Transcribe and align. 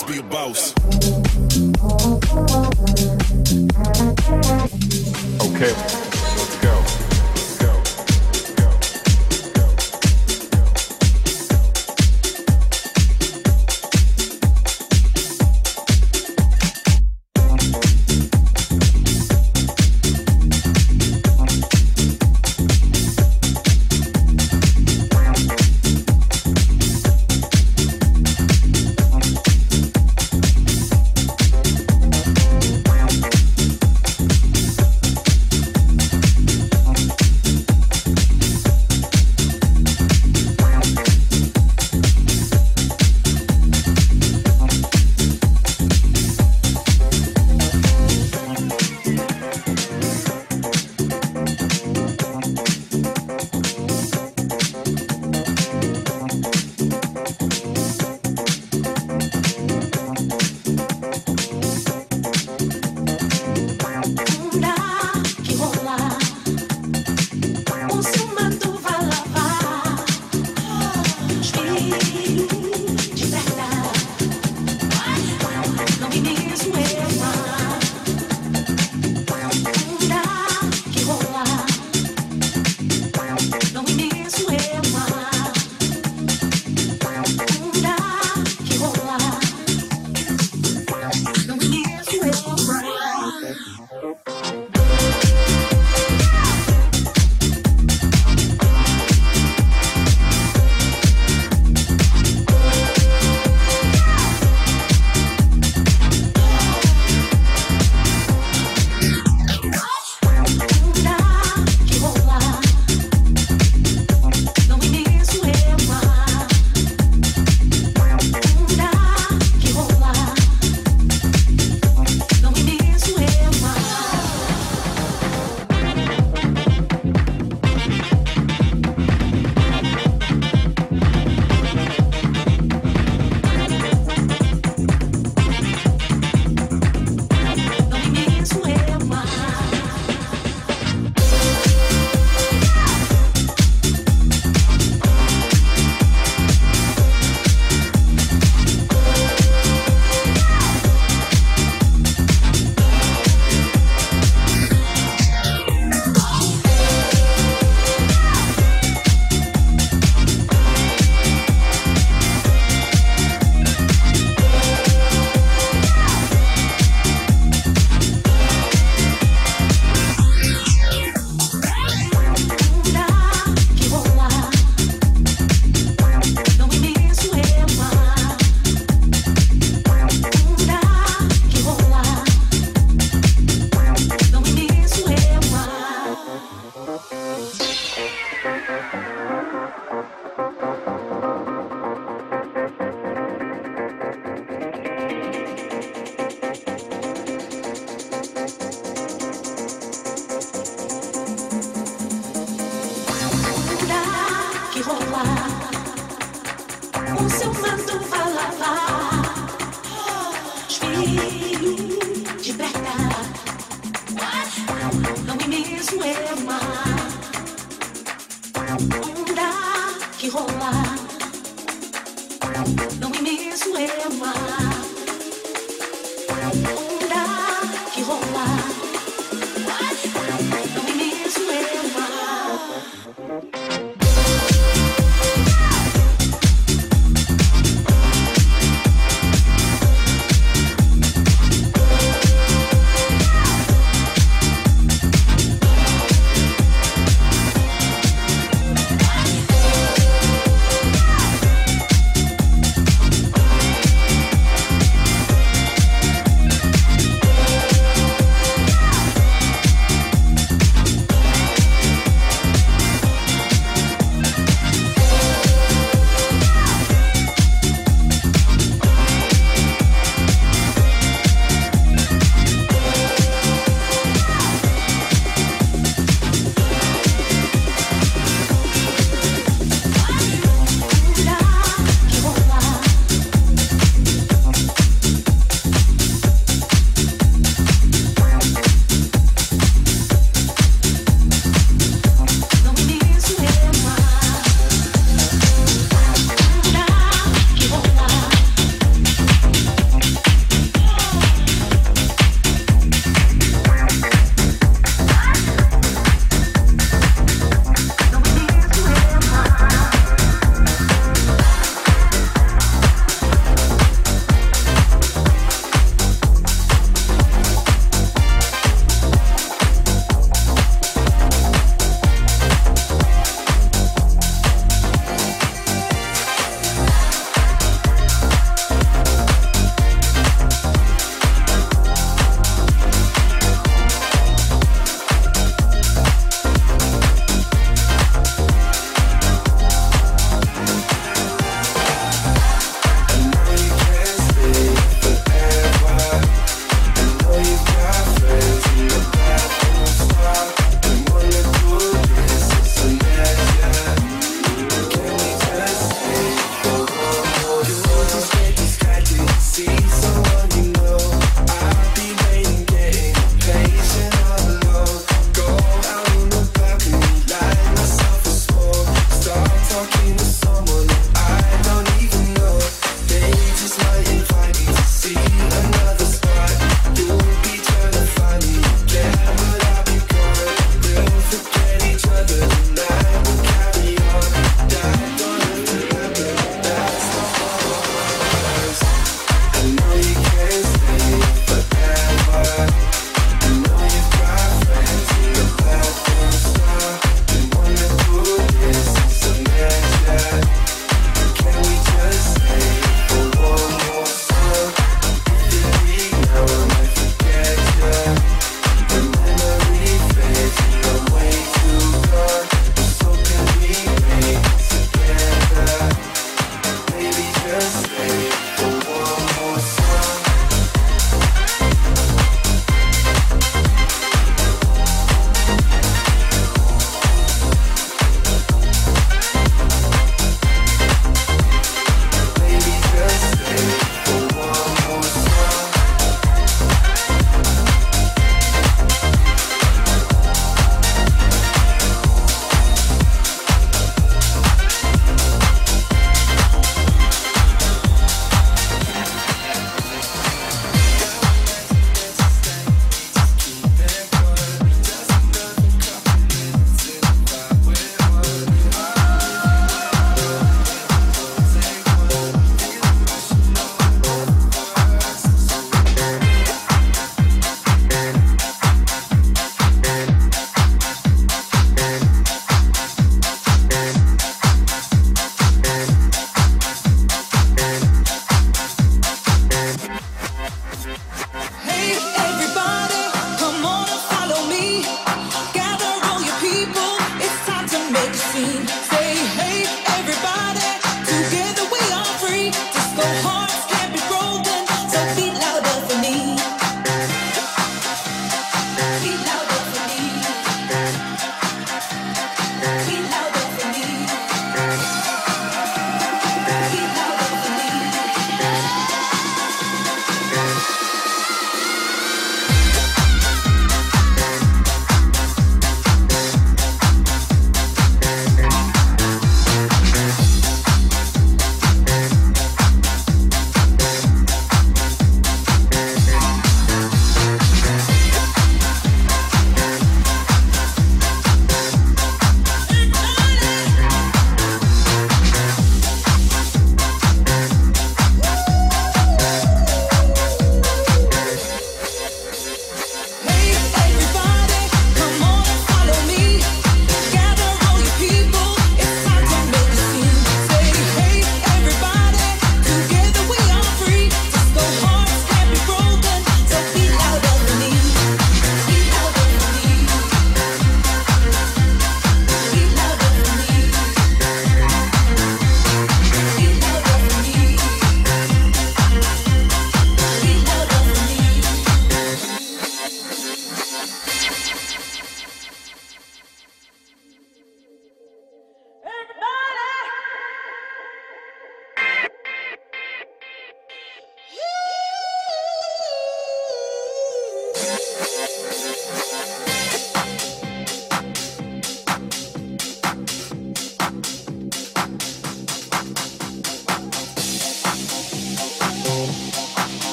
Let's 0.00 0.12
be 0.12 0.18
a 0.18 0.22
boss. 0.22 0.74
Okay. 5.44 6.09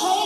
much. 0.00 0.21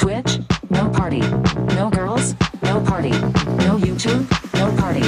Twitch, 0.00 0.40
no 0.70 0.88
party. 0.88 1.20
No 1.76 1.90
girls, 1.90 2.34
no 2.62 2.80
party. 2.80 3.10
No 3.10 3.76
YouTube, 3.76 4.24
no 4.54 4.74
party. 4.80 5.02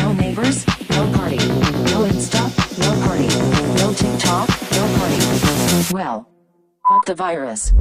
No 0.00 0.12
neighbors, 0.12 0.64
no 0.88 1.10
party. 1.14 1.38
No 1.90 2.06
Insta, 2.06 2.46
no 2.78 2.94
party. 3.04 3.26
No 3.76 3.92
TikTok, 3.92 4.48
no 4.70 4.86
party. 4.98 5.92
Well, 5.92 6.28
fuck 6.88 7.06
the 7.06 7.16
virus. 7.16 7.72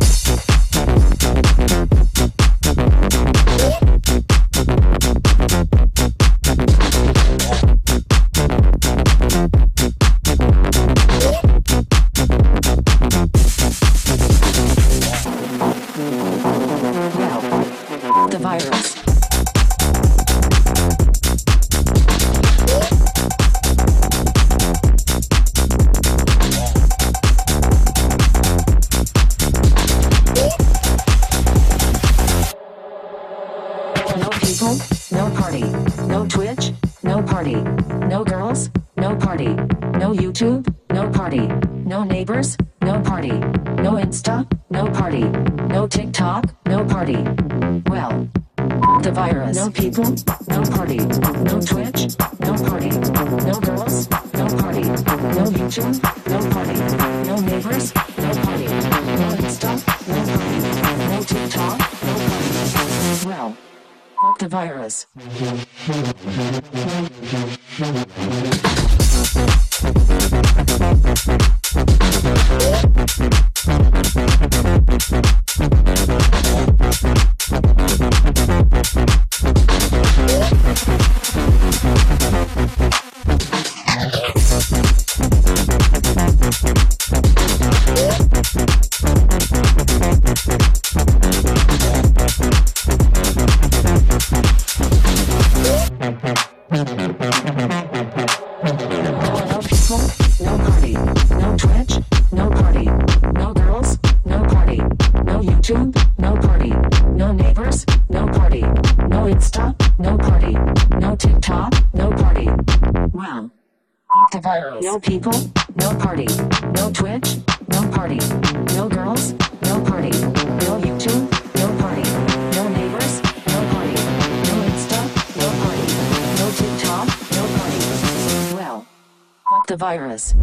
the 129.76 129.80
virus. 129.80 130.34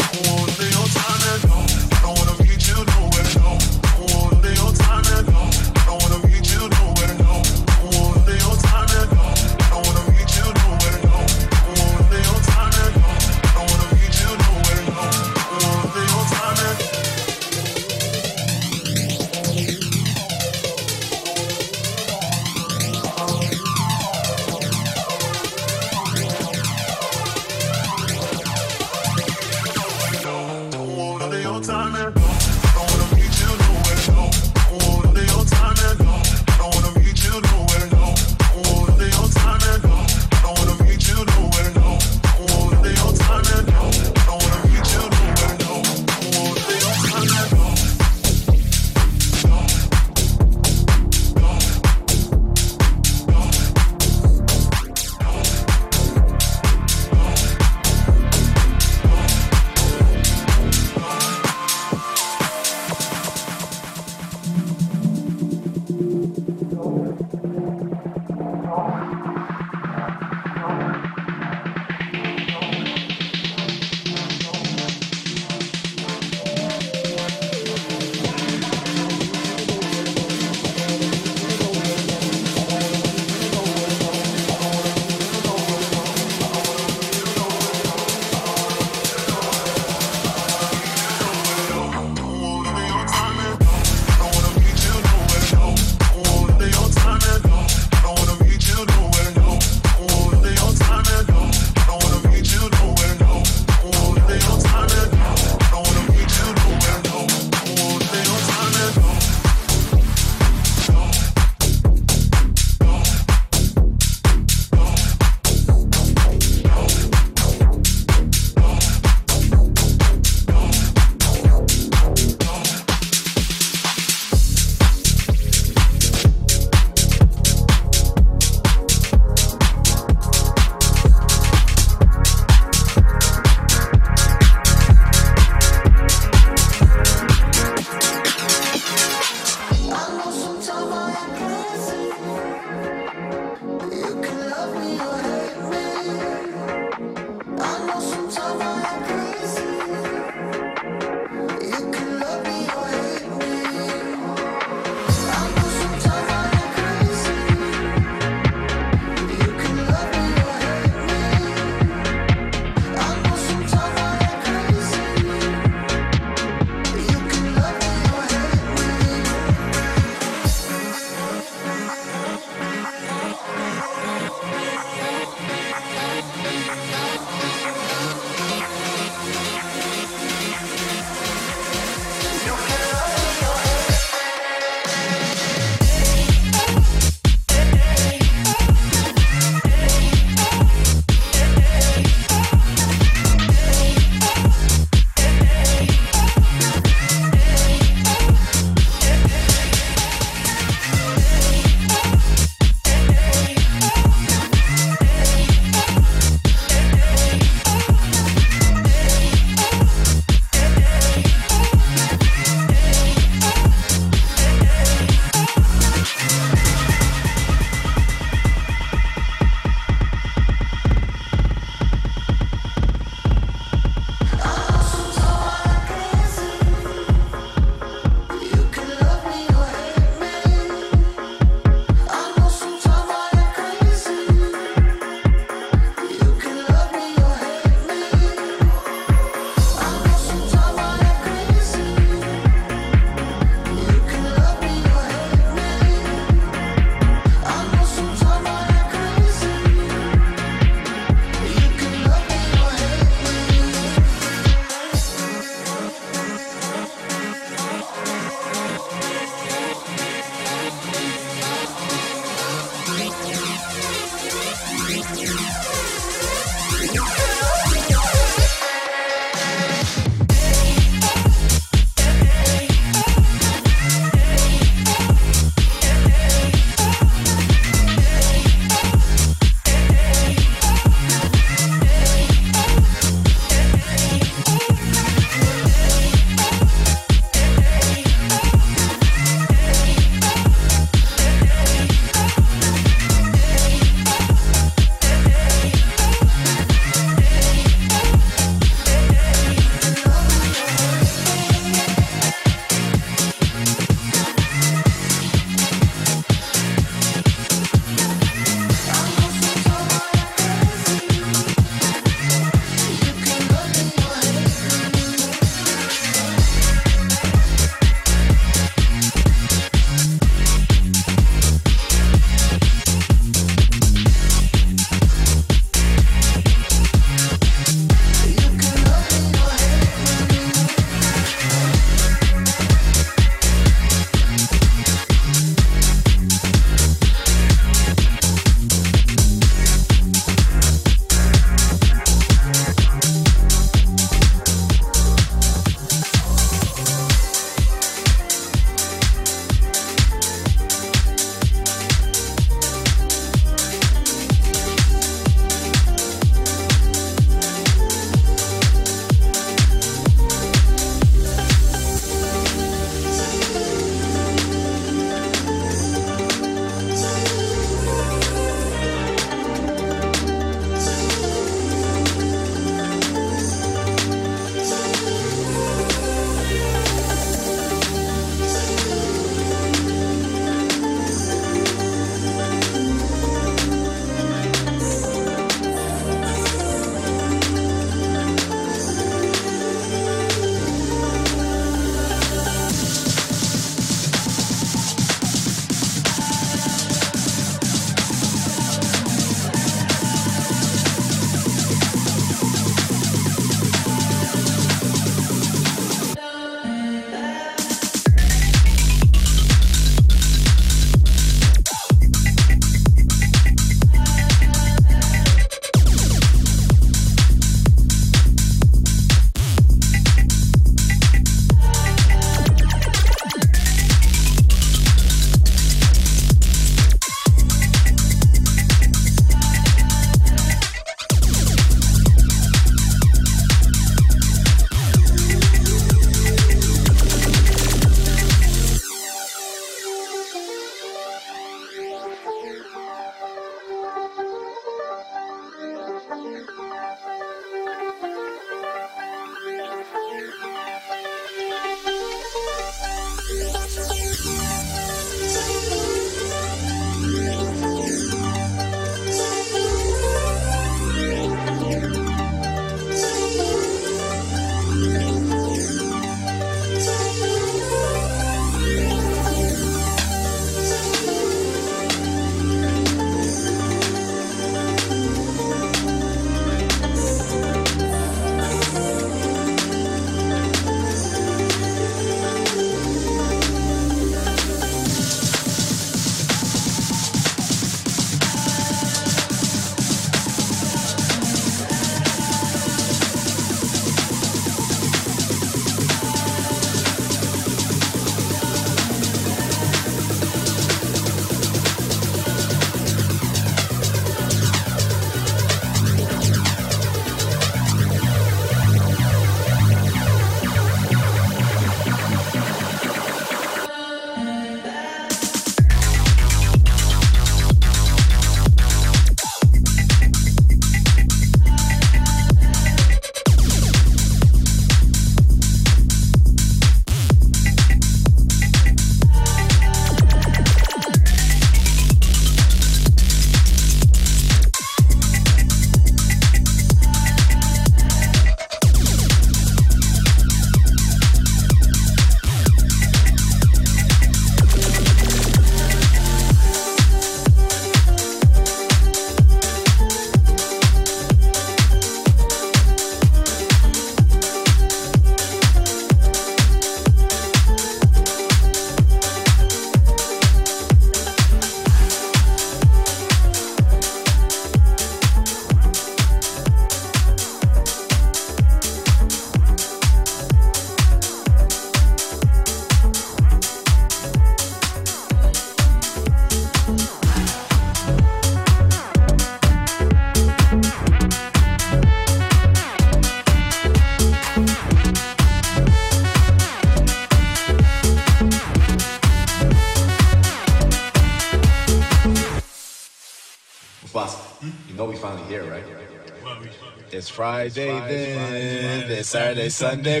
Friday 597.50 598.86
then, 598.88 599.04
Saturday, 599.04 599.48
Sunday. 599.48 600.00